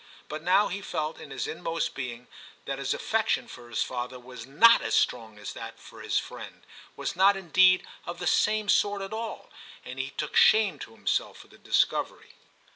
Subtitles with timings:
[0.27, 2.25] But now he felt in his inmost being
[2.65, 6.65] that his affection for his father was not as strong as that for his friend,—
[6.97, 9.51] was not, indeed, of the same sort at all,
[9.85, 12.31] and he took shame to himself for the discovery.